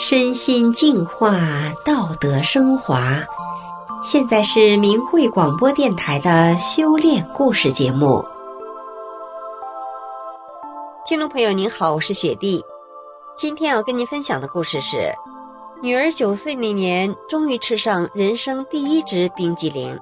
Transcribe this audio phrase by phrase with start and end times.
[0.00, 1.40] 身心净化，
[1.84, 3.18] 道德升华。
[4.04, 8.24] 现在是明慧广播电台的修炼故事节目。
[11.04, 12.62] 听众朋友您好，我是雪莉。
[13.36, 15.12] 今天要跟您分享的故事是：
[15.82, 19.98] 女儿九岁那年，终于吃上人生第一支冰激凌。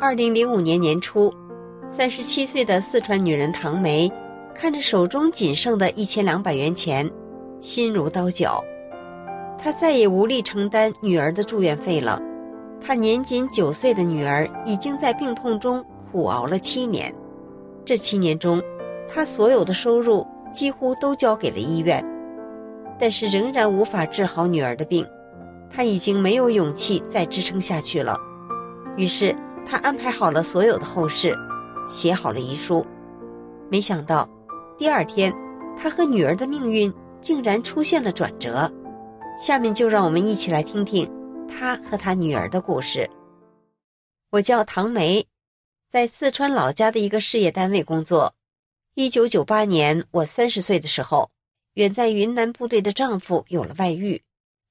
[0.00, 1.32] 二零零五年年初，
[1.88, 4.12] 三十七岁的四川女人唐梅。
[4.60, 7.10] 看着手中仅剩的一千两百元钱，
[7.62, 8.62] 心如刀绞。
[9.56, 12.20] 他再也无力承担女儿的住院费了。
[12.78, 15.82] 他年仅九岁的女儿已经在病痛中
[16.12, 17.10] 苦熬了七年，
[17.86, 18.62] 这七年中，
[19.08, 22.04] 他所有的收入几乎都交给了医院，
[22.98, 25.06] 但是仍然无法治好女儿的病。
[25.70, 28.14] 他已经没有勇气再支撑下去了。
[28.94, 29.34] 于是，
[29.64, 31.34] 他安排好了所有的后事，
[31.88, 32.84] 写好了遗书。
[33.70, 34.28] 没想到。
[34.80, 35.30] 第二天，
[35.76, 38.72] 他和女儿的命运竟然出现了转折。
[39.38, 41.06] 下面就让我们一起来听听
[41.46, 43.06] 他和他女儿的故事。
[44.30, 45.26] 我叫唐梅，
[45.90, 48.34] 在四川老家的一个事业单位工作。
[48.94, 51.30] 一九九八年，我三十岁的时候，
[51.74, 54.22] 远在云南部队的丈夫有了外遇，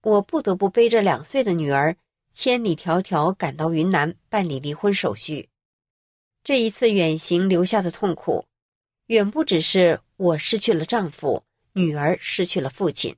[0.02, 1.96] 我不得不背着两岁的女儿，
[2.34, 5.50] 千里迢迢赶到云南办理离婚手续。
[6.44, 8.44] 这一次远行留下的痛苦。
[9.10, 11.44] 远不只是我失去了丈夫，
[11.74, 13.16] 女儿失去了父亲。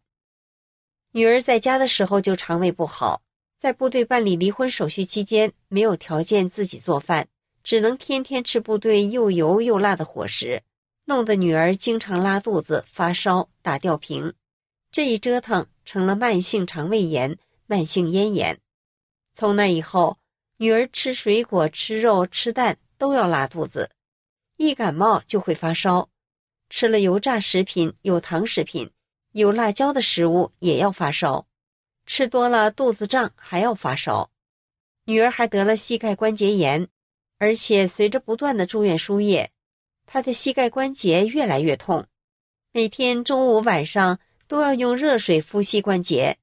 [1.11, 3.22] 女儿在家的时候就肠胃不好，
[3.59, 7.28] 在部队办理离婚手续期间，没有条件自己做饭，
[7.62, 10.64] 只能天天吃部队又油又辣的伙食，
[11.03, 14.34] 弄得女儿经常拉肚子、发烧、打吊瓶。
[14.94, 18.58] 这一折腾成了慢性肠胃炎、慢性咽炎。
[19.34, 20.17] 从那以后，
[20.56, 23.92] 女儿吃水果、吃肉、吃蛋都要拉肚子。
[24.62, 26.09] 一感冒就会发烧，
[26.70, 28.91] 吃了油炸食品、有糖食品、
[29.31, 31.47] 有辣椒的食物也要发烧，
[32.06, 34.30] 吃多了肚子胀还要发烧。
[35.06, 36.88] 女儿还得了膝盖关节炎，
[37.40, 39.52] 而且随着不断的住院输液，
[40.06, 42.06] 她的膝盖关节越来越痛，
[42.72, 46.38] 每天中午晚上都要用热水敷膝关节，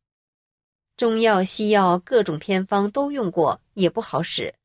[0.97, 4.56] 中药西药各种偏方都用过也不好使，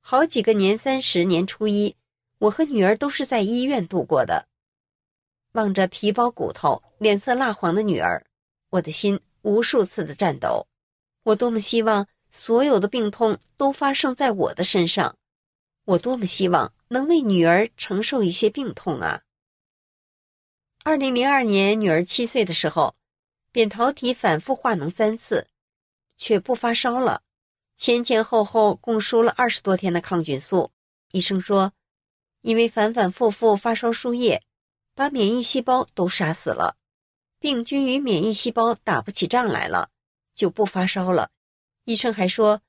[0.00, 1.94] 好几个年三十年初一。
[2.38, 4.46] 我和女儿都是在医院度过的。
[5.52, 8.26] 望着皮包骨头、脸色蜡黄的女儿，
[8.68, 10.66] 我的心无数次的颤抖。
[11.22, 15.16] 我多么希望所有的病痛都发生在我的身上，
[15.84, 19.22] 我多么希望能为女儿承受一些病痛啊！
[20.84, 22.94] 二零零二年，女儿七岁的时候，
[23.50, 25.46] 扁桃体反复化脓三次，
[26.18, 27.22] 却不发烧了。
[27.78, 30.70] 前前后后共输了二十多天的抗菌素，
[31.12, 31.72] 医生说。
[32.46, 34.40] 因为反反复复发烧输液，
[34.94, 36.76] 把免疫细胞都杀死了，
[37.40, 39.90] 病菌与免疫细胞打不起仗来了，
[40.32, 41.32] 就不发烧了。
[41.86, 42.62] 医生还说，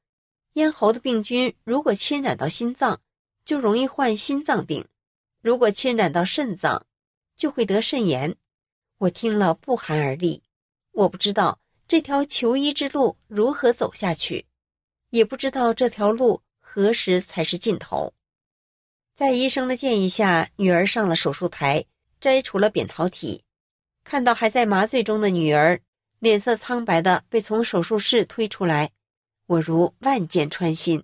[0.54, 3.00] 咽喉的病菌如果侵染到心脏，
[3.46, 4.84] 就容易患心脏病；
[5.44, 6.84] 如果侵染到肾脏，
[7.36, 8.36] 就会得肾炎。
[8.98, 10.42] 我听了不寒而栗。
[10.92, 14.48] 我不知道这条求医之路如何走下去，
[15.12, 18.12] 也不知道这条路何时才是尽头。
[19.18, 21.84] 在医生的建议下，女儿上了手术台，
[22.22, 23.42] 摘除了扁桃体。
[24.04, 25.82] 看到还在麻醉中的女儿，
[26.20, 28.92] 脸色苍白的被从手术室推出来，
[29.48, 31.04] 我如万箭穿心。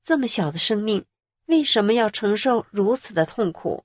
[0.00, 1.04] 这么小的生命，
[1.46, 3.84] 为什么要承受如此的痛苦？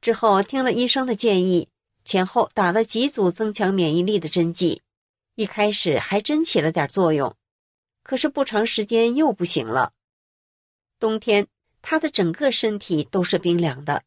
[0.00, 1.68] 之后听了医生的建议，
[2.04, 4.80] 前后打了几组增强免疫力的针剂，
[5.34, 7.34] 一开始还真起了点作用，
[8.04, 9.92] 可是不长时间又不行了。
[11.00, 11.48] 冬天。
[11.82, 14.04] 他的整个身体都是冰凉的，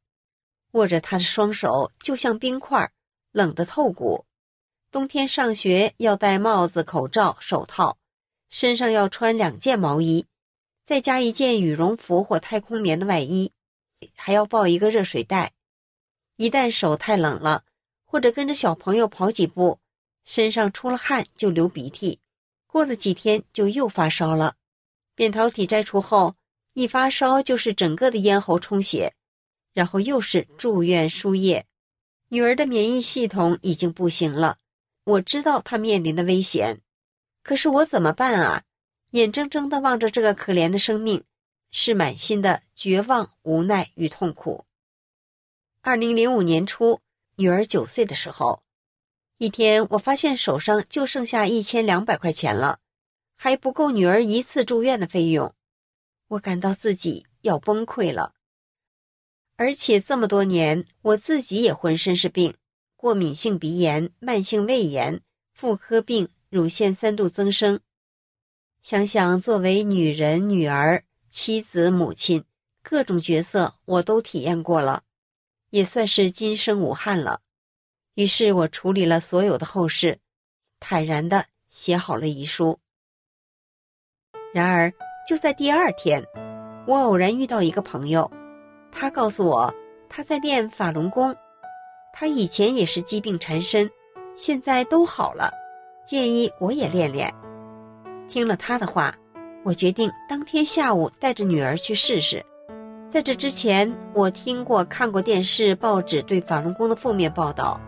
[0.71, 2.89] 握着他的双手就像冰块，
[3.31, 4.25] 冷得透骨。
[4.89, 7.97] 冬天上学要戴帽子、口罩、手套，
[8.49, 10.25] 身上要穿两件毛衣，
[10.85, 13.51] 再加一件羽绒服或太空棉的外衣，
[14.15, 15.51] 还要抱一个热水袋。
[16.37, 17.65] 一旦手太冷了，
[18.05, 19.79] 或者跟着小朋友跑几步，
[20.23, 22.19] 身上出了汗就流鼻涕，
[22.65, 24.55] 过了几天就又发烧了。
[25.13, 26.35] 扁桃体摘除后。
[26.75, 29.13] 一发烧就是整个的咽喉充血，
[29.71, 31.65] 然后又是住院输液。
[32.27, 34.57] 女儿的免疫系统已经不行了，
[35.05, 36.81] 我知道她面临的危险，
[37.43, 38.63] 可是我怎么办啊？
[39.11, 41.23] 眼睁睁的望着这个可怜的生命，
[41.71, 44.65] 是满心的绝望、无奈与痛苦。
[45.79, 46.99] 二零零五年初，
[47.37, 48.61] 女儿九岁的时候，
[49.37, 52.79] 一天我发现手上就剩下一千两百块钱了，
[53.37, 55.55] 还不够女儿一次住院的费用。
[56.27, 58.33] 我感到自己要崩溃了，
[59.55, 62.55] 而且这么多年我自己也浑身是病，
[62.95, 65.21] 过敏性鼻炎、慢性胃炎、
[65.53, 67.79] 妇科病、乳腺三度增生。
[68.81, 72.43] 想想作为女人、女儿、妻子、母亲，
[72.81, 75.03] 各种角色我都体验过了，
[75.69, 77.41] 也算是今生无憾了。
[78.15, 80.19] 于是我处理了所有的后事，
[80.79, 82.79] 坦然的写好了遗书。
[84.53, 84.93] 然而，
[85.25, 86.23] 就在第二天，
[86.85, 88.29] 我偶然遇到一个朋友，
[88.91, 89.73] 他告诉我
[90.07, 91.35] 他在练法轮功，
[92.13, 93.89] 他以前也是疾病缠身，
[94.35, 95.49] 现在都好了，
[96.05, 97.33] 建议我也练练。
[98.27, 99.11] 听了他的话，
[99.63, 102.45] 我决定当天下午带着女儿去试试。
[103.09, 107.81] 在这之前，我听过、看过电视、报纸对法轮功的负面报道，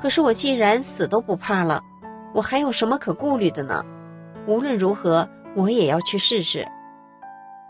[0.00, 1.82] 可是我既然死都不怕了，
[2.32, 3.84] 我还有什么可顾虑的呢？
[4.46, 5.28] 无论如何。
[5.58, 6.64] 我也要去试试。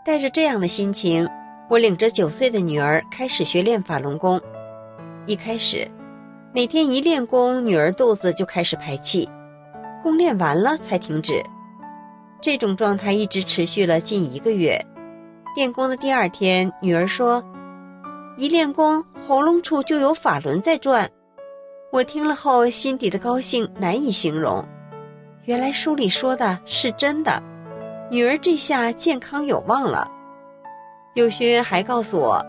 [0.05, 1.27] 带着这样的心情，
[1.67, 4.39] 我领着九岁的女儿开始学练法轮功。
[5.25, 5.89] 一开始，
[6.53, 9.27] 每天一练功，女儿肚子就开始排气，
[10.03, 11.43] 功练完了才停止。
[12.39, 14.79] 这种状态一直持续了近一个月。
[15.55, 17.43] 练功的第二天，女儿说
[18.37, 21.09] ：“一练功，喉咙处就有法轮在转。”
[21.91, 24.63] 我听了后，心底的高兴难以形容。
[25.45, 27.41] 原来书里说的是真的。
[28.11, 30.09] 女儿这下健康有望了。
[31.13, 32.43] 有学员还告诉我，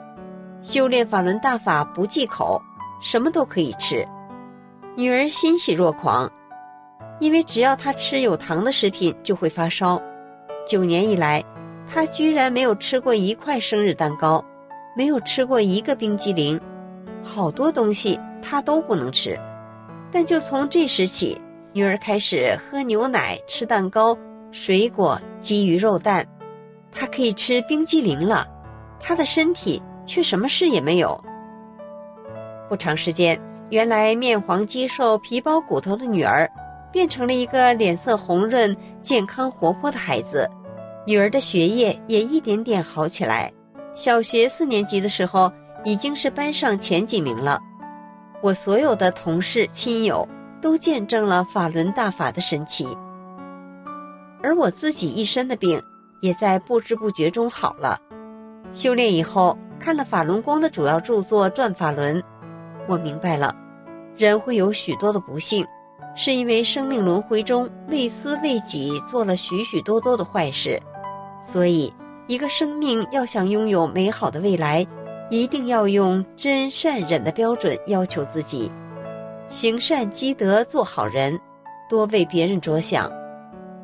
[0.62, 2.60] 修炼法轮大法不忌口，
[3.02, 4.06] 什么都可以吃。
[4.96, 6.30] 女儿欣喜若狂，
[7.18, 10.00] 因为只要她吃有糖的食品就会发烧。
[10.66, 11.44] 九年以来，
[11.86, 14.42] 她居然没有吃过一块生日蛋糕，
[14.96, 16.58] 没有吃过一个冰激凌，
[17.22, 19.38] 好多东西她都不能吃。
[20.10, 21.38] 但就从这时起，
[21.74, 24.16] 女儿开始喝牛奶、吃蛋糕。
[24.52, 26.26] 水果、鸡、鱼、肉、蛋，
[26.90, 28.46] 他可以吃冰激凌了，
[28.98, 31.22] 他的身体却什么事也没有。
[32.68, 36.50] 不长时间，原来面黄肌瘦、皮包骨头的女儿，
[36.92, 40.48] 变成了一个脸色红润、健康活泼的孩子。
[41.06, 43.52] 女儿的学业也一点点好起来，
[43.94, 45.50] 小学四年级的时候，
[45.84, 47.60] 已经是班上前几名了。
[48.42, 50.28] 我所有的同事、亲友
[50.60, 52.86] 都见证了法轮大法的神奇。
[54.42, 55.80] 而我自己一身的病，
[56.20, 57.98] 也在不知不觉中好了。
[58.72, 62.20] 修炼以后，看了法轮功的主要著作《转法轮》，
[62.88, 63.54] 我明白了，
[64.16, 65.66] 人会有许多的不幸，
[66.14, 70.80] 是因为生命轮回中为私为己做了许许多多的坏事。
[71.44, 71.92] 所以，
[72.26, 74.86] 一个生命要想拥有美好的未来，
[75.30, 78.70] 一定要用真善忍的标准要求自己，
[79.48, 81.38] 行善积德，做好人，
[81.88, 83.10] 多为别人着想。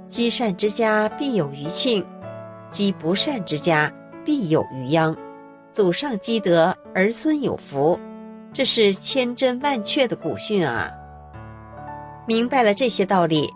[0.06, 2.04] 积善之家必有余庆，
[2.70, 3.92] 积不善之家
[4.24, 5.16] 必有余殃。
[5.72, 7.98] 祖上积德，儿孙有福，
[8.52, 10.90] 这是千真万确的古训啊！
[12.26, 13.52] 明白了这些道理，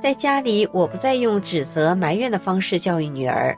[0.00, 3.56] 在家里我不再用指责埋怨的方式教育女儿，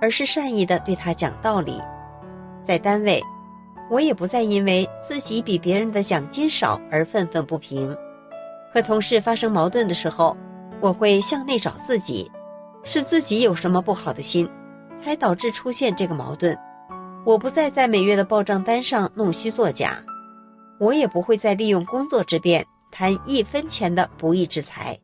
[0.00, 1.74] 而是善意的对她讲道理；
[2.64, 3.20] 在单位，
[3.90, 7.92] 我也不再因为自己比别人的奖金少而愤愤不平；
[8.72, 10.36] 和同事发生矛盾的时候。
[10.82, 12.28] 我会向内找自己，
[12.82, 14.50] 是自己有什么不好的心，
[14.98, 16.58] 才导致出现这个矛盾。
[17.24, 20.02] 我不再在每月的报账单上弄虚作假，
[20.80, 24.98] 我也不会再利用工作之便贪一分钱的不义之财。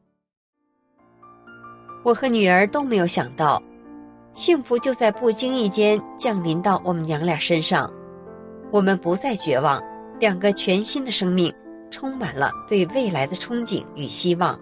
[2.05, 3.63] 我和女儿都没有想到，
[4.35, 7.89] 幸福就在不经意间降临到我们娘俩身上。
[8.73, 9.81] 我们不再绝望，
[10.19, 11.55] 两个全新的生命
[11.89, 14.59] 充满了对未来的憧憬与希望。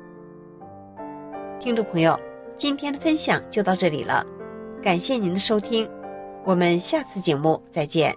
[1.67, 2.17] 听众朋友，
[2.57, 4.25] 今天的分享就到这里了，
[4.81, 5.91] 感谢您的收听，
[6.45, 8.17] 我们下次节目再见。